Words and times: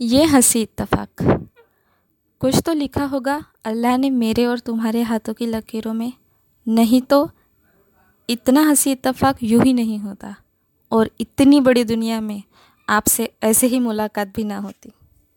ये 0.00 0.24
हँसी 0.24 0.60
इत्तेफाक। 0.62 1.22
कुछ 2.40 2.60
तो 2.66 2.72
लिखा 2.72 3.04
होगा, 3.04 3.34
अल्लाह 3.64 3.96
ने 3.96 4.10
मेरे 4.10 4.46
और 4.46 4.58
तुम्हारे 4.58 5.02
हाथों 5.02 5.34
की 5.34 5.46
लकीरों 5.46 5.92
में। 5.94 6.12
नहीं 6.66 7.00
तो 7.02 7.28
इतना 8.28 8.62
हँसी 8.62 8.92
इत्तेफाक 8.92 9.42
यूँ 9.42 9.62
ही 9.62 9.72
नहीं 9.72 9.98
होता, 9.98 10.34
और 10.92 11.10
इतनी 11.20 11.60
बड़ी 11.60 11.84
दुनिया 11.84 12.20
में 12.20 12.42
आपसे 12.88 13.30
ऐसे 13.42 13.66
ही 13.66 13.78
मुलाकात 13.80 14.32
भी 14.36 14.44
ना 14.44 14.58
होती। 14.58 14.92